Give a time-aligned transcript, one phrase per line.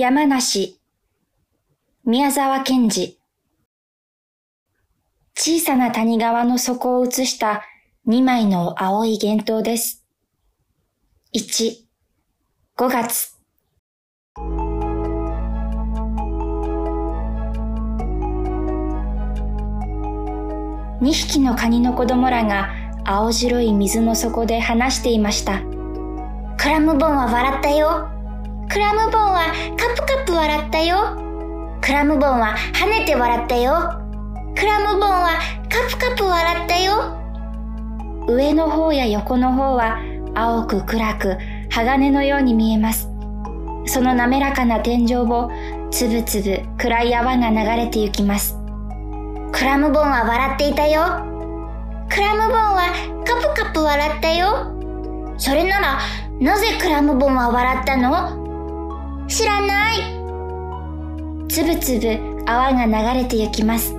[0.00, 0.78] 山梨、
[2.04, 3.18] 宮沢賢治。
[5.34, 7.64] 小さな谷川の底を映した
[8.06, 10.06] 2枚の青い幻灯です。
[11.34, 11.78] 1、
[12.76, 13.36] 5月。
[21.00, 22.68] 2匹のカニの子供らが
[23.04, 25.60] 青白い水の底で話していました。
[26.56, 28.17] クラムボンは笑ったよ。
[28.68, 31.16] クラムボンはカプカプ笑ったよ。
[31.80, 33.72] クラムボンは跳ねて笑ったよ。
[34.54, 35.38] クラムボンは
[35.70, 37.16] カプカプ笑ったよ。
[38.28, 39.98] 上の方や横の方は
[40.34, 41.38] 青く暗く
[41.70, 43.08] 鋼のように見えます。
[43.86, 45.50] その滑らかな天井を
[45.90, 48.58] つぶつぶ暗い泡が流れて行きます。
[49.50, 51.24] クラムボンは笑っていたよ。
[52.10, 52.92] クラムボンは
[53.24, 54.74] カプカプ笑ったよ。
[55.38, 55.98] それなら、
[56.38, 58.37] なぜクラムボンは笑ったの？
[59.28, 59.98] 知らない。
[61.50, 63.94] つぶつぶ泡が流れて行きます。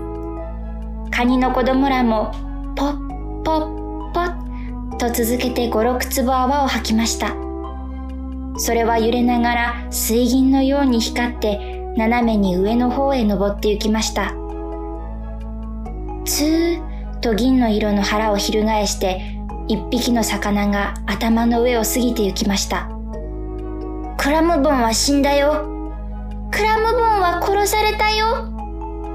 [1.12, 2.32] カニの子供らも、
[2.76, 7.36] ポッポッポッと続けて五六粒泡を吐きました。
[8.58, 14.34] それは揺れながら水銀のように光って斜めに上の方へ登って行きました。
[16.26, 22.99] ツーと銀の色の腹を翻して一匹の魚が頭の上を過ぎて行きました。
[24.22, 25.66] クラムボンは死んだよ。
[26.52, 28.52] クラムボンは殺されたよ。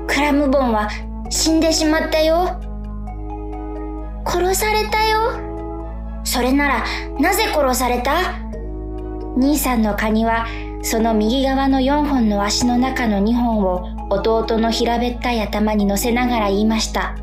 [0.07, 0.89] クラムボンは
[1.29, 2.59] 死んでしまったよ。
[4.27, 6.23] 殺されたよ。
[6.25, 6.85] それなら、
[7.21, 8.15] なぜ殺された？
[9.37, 10.47] 兄さんのカニは、
[10.81, 17.15] その右側の4本の足の中の2本を弟の平べったい頭に乗せながら言いました。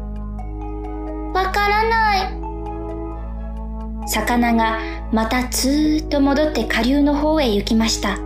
[1.34, 4.08] わからない。
[4.08, 4.78] 魚が
[5.12, 8.18] またずーっと戻って下流の方へ行きました。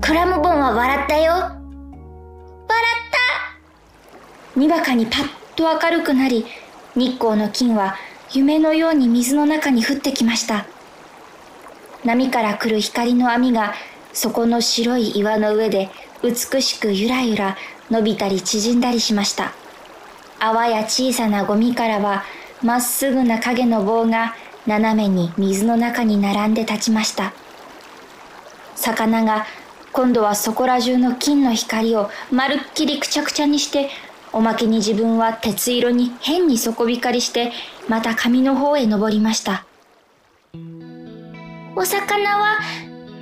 [0.00, 1.32] クラムボンは笑ったよ。
[1.32, 1.56] 笑っ
[4.54, 6.46] たにわかにパッと明るくなり、
[6.94, 7.96] 日光の金は
[8.32, 10.66] 夢のように水の中に降ってきました。
[12.04, 13.74] 波から来る光の網が
[14.12, 15.90] そこの白い岩の上で
[16.22, 17.56] 美しくゆらゆら
[17.90, 19.52] 伸びたり縮んだりしました。
[20.38, 22.22] 泡や小さなゴミからは
[22.62, 24.36] まっすぐな影の棒が
[24.66, 27.32] 斜めに水の中に並んで立ちました。
[28.74, 29.46] 魚が
[29.92, 33.90] 今度はそこら中の金の光をまるっきりくちゃくちゃにして、
[34.32, 37.52] おまけに自分は鉄色に変に底光りして、
[37.88, 39.64] また紙の方へ登りました。
[41.76, 42.58] お魚は、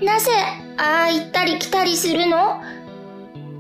[0.03, 0.31] なぜ、
[0.79, 2.63] ああ行ったり来たりするの？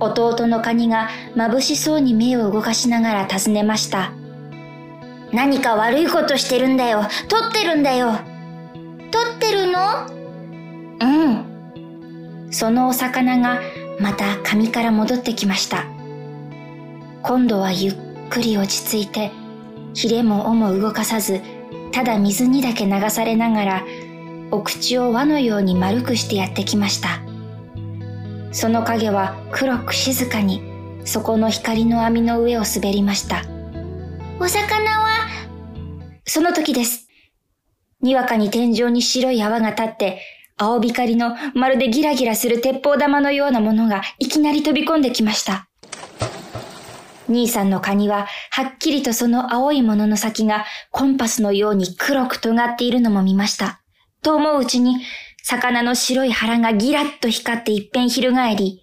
[0.00, 4.12] 弟のカニが眩しそうに目を動かしながら尋ねました。
[5.32, 7.04] 何か悪いことしてるんだよ。
[7.28, 8.18] 取ってるんだよ。
[9.10, 10.06] 取ってるの？
[11.00, 11.04] う
[12.48, 12.48] ん。
[12.50, 13.60] そのお魚が
[13.98, 15.86] また紙から戻ってきました。
[17.22, 17.94] 今度はゆっ
[18.28, 19.30] くり落ち着いて、
[19.94, 21.40] ヒレも尾も動かさず、
[21.92, 23.84] ただ水にだけ流されながら、
[24.50, 27.20] お口を輪のように丸くしてやってきました。
[28.50, 30.62] その影は黒く静かに、
[31.06, 33.44] そこの光の網の上を滑りました。
[34.38, 35.11] お魚は
[36.24, 37.08] その時です。
[38.00, 40.20] にわかに天井に白い泡が立って、
[40.56, 45.68] 青光のまるでギラギラする鉄砲玉のようなものがいきなり飛び込んできました。
[47.28, 53.80] 兄さんのカニは、はっきりとその青いものの先がコンパスのように黒く尖っているのも見ました。
[54.22, 55.00] と思ううちに、
[55.42, 58.82] 魚の白い腹がギラッと光って一遍翻り、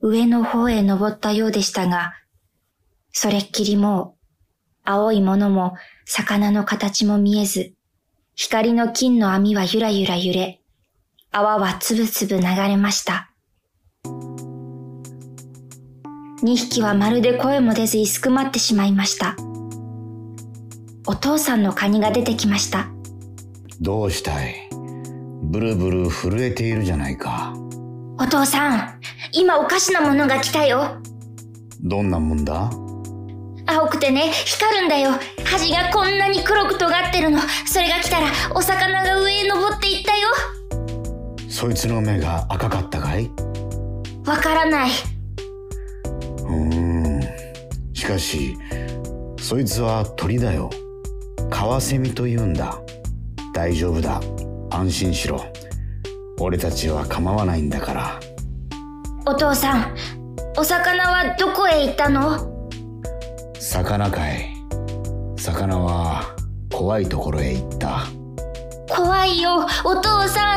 [0.00, 2.12] 上の方へ登ったようでしたが、
[3.10, 4.18] それっきりもう、
[4.84, 5.74] 青いものも
[6.10, 7.74] 魚の形も見えず、
[8.34, 10.62] 光の金の網はゆらゆら揺れ、
[11.30, 13.30] 泡はつぶつぶ流れました。
[16.42, 19.36] 二匹はまるで声も出ず居すくまってしまいました。
[21.06, 22.88] お父さんのカニが出てきました。
[23.82, 24.70] どうしたい？
[25.42, 27.52] ブルブル震えているじゃないか。
[28.18, 29.00] お父さん、
[29.32, 31.02] 今おかしなものが来たよ。
[31.82, 32.70] どんなもんだ？
[33.70, 35.10] 青くてね、光るんだよ。
[35.44, 37.38] 端がこんなに黒く尖ってるの。
[37.66, 40.28] それが来たら、お魚が上へ登っていったよ。
[41.50, 43.30] そいつの目が赤かったかい？
[44.24, 44.90] わからない。
[46.38, 47.22] うーん。
[47.92, 48.56] しかし、
[49.38, 50.70] そいつは鳥だよ。
[51.50, 52.78] カワセミと言うんだ。
[53.52, 54.20] 大丈夫だ。
[54.70, 55.44] 安心しろ。
[56.40, 58.20] 俺たちは構わないんだから。
[59.26, 59.94] お父さん、
[60.56, 62.57] お魚はどこへ行ったの？
[63.70, 64.48] 魚かい。
[65.36, 66.34] 魚は
[66.72, 68.06] 怖いところへ行った。
[68.88, 70.56] 怖いよ、お父さ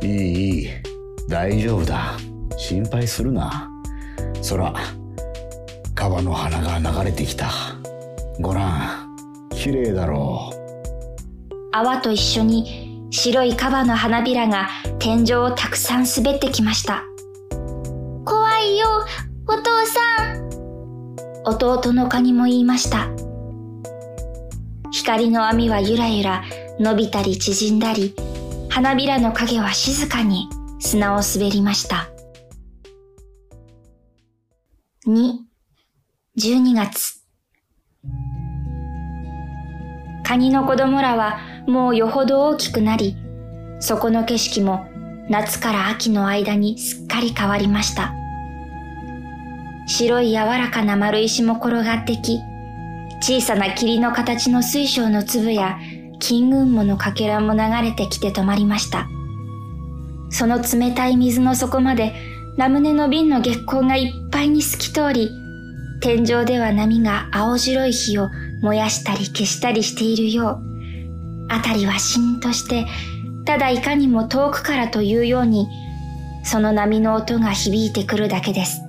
[0.00, 0.04] ん。
[0.04, 0.68] いいいい、
[1.28, 2.14] 大丈夫だ。
[2.56, 3.68] 心配するな。
[4.40, 4.72] そら、
[5.94, 7.50] 川の花が流れてきた。
[8.40, 9.16] ごらん、
[9.50, 11.54] 綺麗だろう。
[11.72, 17.04] 泡と一緒に白いカバの花びらが天井をたくさん滑ってきました。
[18.24, 18.86] 怖いよ、
[19.46, 20.47] お父さん。
[21.48, 23.08] 弟のカニも言いました。
[24.90, 26.44] 光の網はゆらゆら
[26.78, 28.14] 伸びたり縮んだり、
[28.68, 30.48] 花びらの影は静かに
[30.78, 32.08] 砂を滑りました。
[35.06, 35.32] 2、
[36.38, 37.22] 12月。
[40.24, 43.16] カニの子供らはもうよほど大きくなり、
[43.80, 44.86] そこの景色も
[45.30, 48.12] 夏から秋の間にすっかり変わりました。
[49.88, 52.38] 白い柔らかな丸石も転がってき、
[53.20, 55.78] 小さな霧の形の水晶の粒や
[56.20, 59.08] 金雲母のかけらも流れてきて止まりました。
[60.30, 62.12] その冷たい水の底まで
[62.58, 65.30] ラムネの瓶の月光がいっぱいに透き通り、
[66.02, 68.28] 天井では波が青白い火を
[68.60, 72.86] 燃やしたり消したりしているよう、あたりはしんとして、
[73.46, 75.66] ただいかにも遠くからというように、
[76.44, 78.87] その波の音が響いてくるだけです。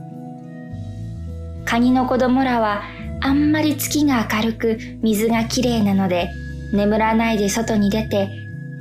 [1.69, 2.81] カニの子供らは、
[3.21, 6.31] あんまり月が明るく水がきれいなので、
[6.73, 8.27] 眠らないで外に出て、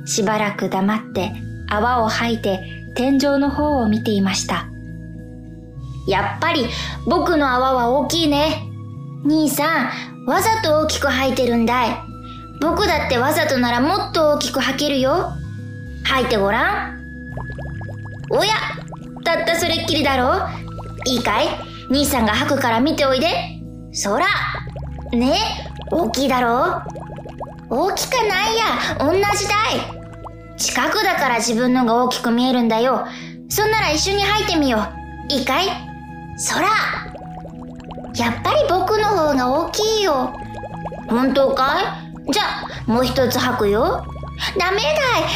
[0.07, 1.31] しばらく黙って
[1.69, 2.59] 泡を吐いて
[2.95, 4.65] 天井の方を見ていました。
[6.07, 6.65] やっぱり
[7.05, 8.63] 僕の泡は大きいね。
[9.23, 11.97] 兄さん、わざと大きく吐いてるんだい。
[12.59, 15.33] 僕だってわざとならもっと大きく吐けるよ。
[16.05, 16.99] 吐いてごらん。
[18.31, 18.53] おや、
[19.23, 20.49] たったそれっきりだろう
[21.05, 21.68] いいかい？
[21.89, 23.27] 兄さんが吐くから見ておいで。
[23.91, 24.27] そら。
[25.11, 25.35] ね
[25.91, 26.83] 大きいだろ？
[27.69, 30.57] う大きくないや、同じだい。
[30.57, 33.07] 近くだから自分のが大きく見えるんだよ。
[33.49, 34.77] そんなら一緒に吐いてみよ
[35.29, 35.33] う。
[35.33, 35.65] いいかい？
[36.37, 36.67] そら
[38.15, 40.33] やっぱり僕の方が大きいよ。
[41.09, 41.81] 本当か
[42.27, 42.31] い？
[42.31, 42.43] じゃ、
[42.85, 44.05] もう一つ吐くよ。
[44.59, 44.83] ダメだ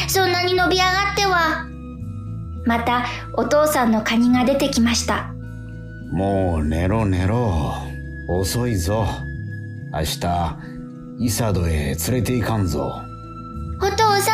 [0.06, 0.10] い。
[0.10, 1.68] そんなに伸び上がっては。
[2.66, 5.33] また、お父さんのカニが出てきました。
[6.14, 7.74] もう寝ろ寝ろ。
[8.28, 9.08] 遅いぞ。
[9.92, 10.58] 明日、
[11.20, 13.02] イサドへ連れて行かんぞ。
[13.82, 14.32] お父さ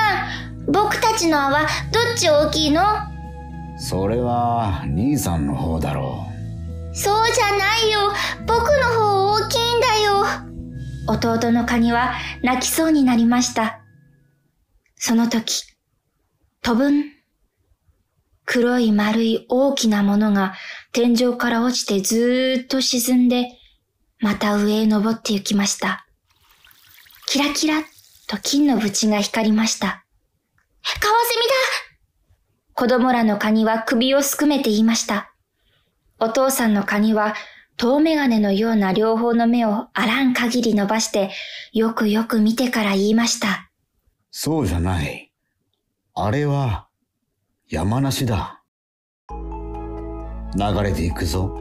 [0.65, 1.67] ん、僕たちの泡、どっ
[2.17, 2.83] ち大きいの？
[3.77, 6.25] それは、兄さんの方だろ
[6.91, 6.95] う。
[6.95, 8.11] そうじゃないよ。
[8.45, 10.25] 僕の方大きいんだよ。
[11.07, 13.79] 弟のカニは泣きそうになりました。
[14.97, 15.63] その時、
[16.61, 17.05] 飛ぶん。
[18.45, 20.55] 黒い丸い大きなものが
[20.91, 23.57] 天井から落ちてずーっと沈んで、
[24.19, 26.05] また上へ登って行きました。
[27.27, 27.83] キラキラ
[28.27, 30.03] と金の縁が光りました。
[30.99, 31.49] カワセミだ
[32.73, 35.33] 子供らのカニは首をすくめて言いました。
[36.19, 37.35] お父さんのカニは
[37.77, 41.31] 遠眼鏡のような両方の目をあらん限り伸ばして、
[41.71, 43.69] よくよく見てから言いました。
[44.31, 45.31] そうじゃない。
[46.13, 46.87] あれは、
[47.69, 48.58] 山梨だ。
[50.55, 51.55] 流れていくぞ。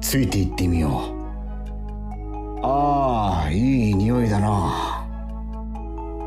[0.00, 2.60] ついて行ってみよう。
[2.62, 5.06] ああ、いい匂いだな。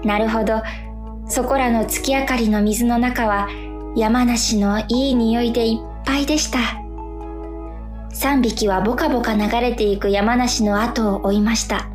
[0.03, 0.61] なるほど。
[1.27, 3.47] そこらの月明かりの水の中は
[3.95, 6.59] 山梨のいい匂いでいっぱいでした。
[8.11, 11.87] 三匹はボカボカ流れていく山梨の後を追いました。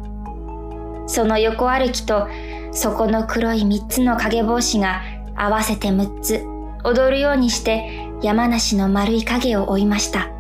[1.07, 2.29] その横歩きと、
[2.73, 5.03] そこの黒い三つの影帽子が
[5.37, 6.43] 合わせて六つ
[6.85, 10.31] 踊るようにして山梨の丸い影を追いました。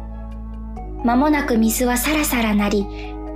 [1.04, 2.86] 間もなく水はさらさらなり、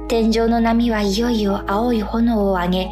[0.09, 2.89] 天井の波はいよいよ青い炎を上げ、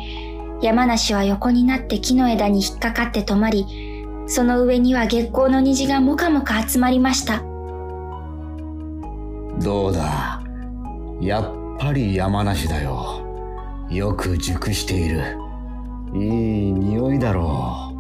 [0.61, 7.39] 山梨は横になって木の枝に引っかかって止まり、その上には月光の虹がもかもか集まりました。
[9.59, 10.43] どうだ？
[11.23, 13.23] やっぱり山梨だよ。
[13.89, 15.23] よく熟している。
[16.13, 16.21] いい
[16.73, 17.95] 匂いだろ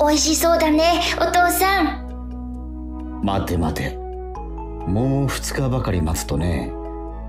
[0.00, 0.08] う。
[0.08, 2.03] 美味しそうだね、お父さん。
[3.24, 3.96] 待て待て。
[4.86, 6.70] もう二日ばかり待つとね、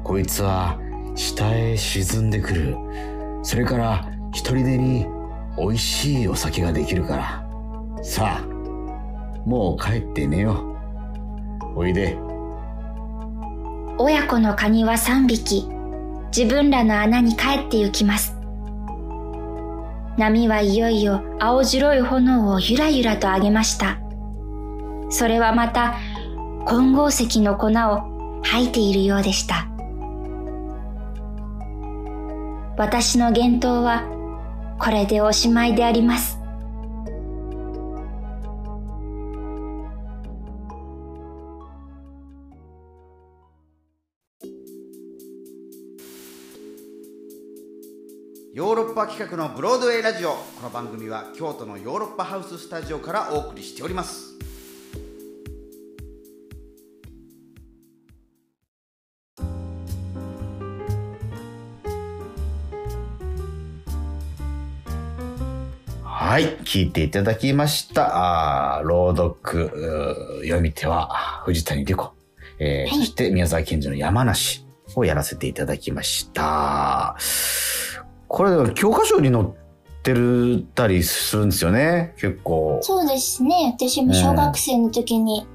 [0.04, 0.78] こいつは
[1.16, 2.76] 下へ沈んでくる。
[3.44, 5.06] それから一人でに
[5.58, 8.04] 美味しいお酒ができるから。
[8.04, 8.46] さあ、
[9.46, 10.76] もう帰って寝よ
[11.76, 11.80] う。
[11.80, 12.18] おいで。
[13.98, 15.70] 親子のカニは三匹、
[16.36, 18.36] 自分らの穴に帰って行きます。
[20.18, 24.05] 波はいよいよ青白い炎をゆらゆらと上げました。
[25.10, 25.96] それはまた
[26.66, 29.68] 混合石の粉を吐いているようでした。
[32.78, 34.04] 私の言動は
[34.80, 36.46] これでおしまいであります。
[48.56, 54.25] ヨーロッパ企画のブロードウェイラジオこの番組は京都のヨーロッパハウススタジオからお送りしております
[66.36, 68.80] はい、聞いていただきました。
[68.80, 71.08] あー朗読、読み手は
[71.46, 72.12] 藤谷莉子、
[72.60, 74.66] えーそして宮沢賢治の山梨
[74.98, 77.16] をやらせていただきました。
[78.28, 79.46] これ教科書に載っ
[80.04, 82.80] てるたりするんですよね、結構。
[82.82, 83.74] そうですね。
[83.74, 85.48] 私も小学生の時に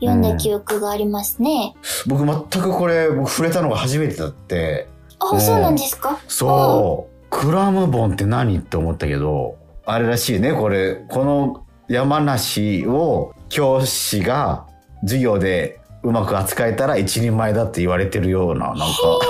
[0.00, 1.74] 読んだ記憶がありますね。
[2.06, 4.86] 僕全くこれ、僕触れたのが初めてだって、
[5.18, 6.20] あ、そうなんですか？
[6.28, 8.58] そう、クラムボンって何？
[8.58, 14.66] って思ったけど、あれらしいね、これ、この山梨を教師が
[15.02, 18.84] 授業でうまく扱えたら一人前だって言われてるような、なんか、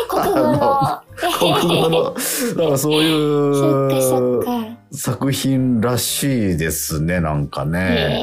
[0.09, 1.03] 国語の。
[1.39, 4.67] 国語の、なんかそういうか。
[4.93, 8.23] 作品らしいですね、なんかへね。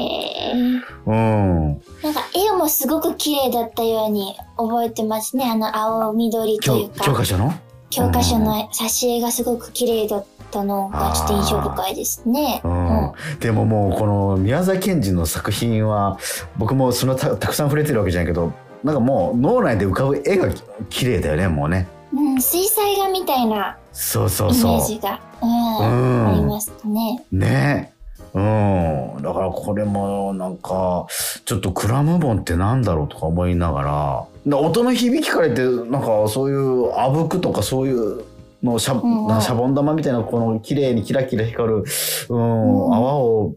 [1.06, 1.82] ーうん。
[2.02, 5.44] なんか絵もすごく綺麗だったように覚えてますね。
[5.48, 7.04] あの青緑というか。
[7.04, 7.52] 教教科書の？
[7.94, 12.60] 教科書の挿絵がすごく綺麗だったのがちょっと印象深いですね。
[12.64, 12.76] ううん。
[13.06, 16.18] ん、でももうこの宮沢賢治の作品は
[16.56, 21.88] 僕もそのたたくさん触れてるわけじゃないけどなんかもう脳内で浮かぶ絵がき綺麗だよねもうね。
[22.12, 26.28] うん、水彩画みたいなそうそうイメそージが、ううん。
[26.28, 27.24] ありますね。
[27.32, 27.93] うね
[28.34, 29.22] うん。
[29.22, 31.06] だからこれもなんか
[31.44, 34.24] ちょっとクラムボンってなんだろうとか思いながら。
[34.46, 38.24] だ音の響きから言ってなんかそういうあぶくとかそういう
[38.62, 41.84] のシャ,、シャボン玉みたいなこの綺麗にキラキラ光る、
[42.28, 43.54] うんうん泡を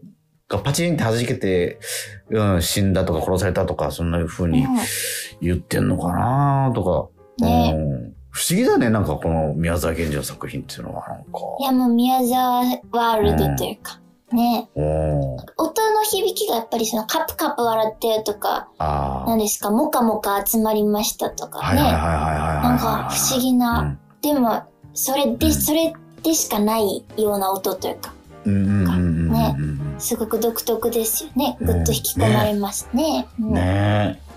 [0.48, 1.78] がパチンって弾けて、
[2.30, 4.76] うん、死んだとか殺されたとかそんな風にうん。
[5.42, 7.72] 言ってんのかなとか、ね。
[7.76, 11.24] うん、不思議だねなんかこの宮沢賢治の作品っていうのはなんか。
[11.60, 14.00] いやもう宮沢ワールドというか、
[14.32, 14.68] ね。
[14.74, 21.80] うん音の響きがやっぱりそのカプカプ笑ってるとか、何ですか、もかもか集まりましたとかね。
[21.82, 24.62] なんか不思議な、うんでも、
[24.94, 28.12] それで、うんそれでしかないような音というか、
[28.44, 29.56] ね
[29.98, 31.56] すごく独特ですよね。
[31.60, 33.28] ぐっと引き込まれますね。
[33.40, 34.27] うんねえ。